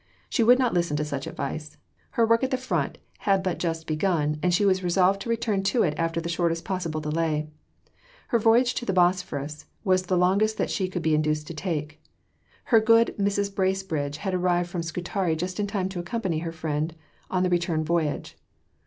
She 0.31 0.41
would 0.41 0.57
not 0.57 0.73
listen 0.73 0.97
to 0.97 1.05
such 1.05 1.27
advice. 1.27 1.77
Her 2.17 2.25
work 2.25 2.43
at 2.43 2.49
the 2.49 2.57
front 2.57 2.97
had 3.19 3.43
but 3.43 3.59
just 3.59 3.85
begun, 3.85 4.39
and 4.41 4.51
she 4.51 4.65
was 4.65 4.81
resolved 4.83 5.21
to 5.21 5.29
return 5.29 5.61
to 5.65 5.83
it 5.83 5.93
after 5.95 6.19
the 6.19 6.27
shortest 6.27 6.65
possible 6.65 6.99
delay. 6.99 7.47
The 8.31 8.39
voyage 8.39 8.73
to 8.73 8.85
the 8.87 8.93
Bosphorus 8.93 9.67
was 9.83 10.07
the 10.07 10.17
longest 10.17 10.57
that 10.57 10.71
she 10.71 10.87
could 10.89 11.03
be 11.03 11.13
induced 11.13 11.45
to 11.49 11.53
take. 11.53 12.01
Her 12.63 12.79
good 12.79 13.13
Mrs. 13.19 13.53
Bracebridge 13.53 14.17
had 14.17 14.33
arrived 14.33 14.71
from 14.71 14.81
Scutari 14.81 15.35
just 15.35 15.59
in 15.59 15.67
time 15.67 15.87
to 15.89 15.99
accompany 15.99 16.39
her 16.39 16.51
friend 16.51 16.95
on 17.29 17.43
the 17.43 17.49
return 17.51 17.83
voyage. 17.85 18.35